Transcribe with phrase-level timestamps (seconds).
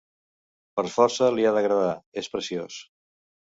[0.79, 1.95] Per força li ha d'agradar:
[2.25, 2.83] és preciós.